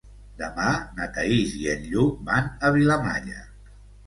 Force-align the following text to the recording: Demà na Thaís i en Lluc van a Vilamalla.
Demà 0.37 0.69
na 0.99 1.07
Thaís 1.17 1.53
i 1.65 1.67
en 1.75 1.85
Lluc 1.91 2.17
van 2.31 2.49
a 2.67 2.73
Vilamalla. 2.79 3.45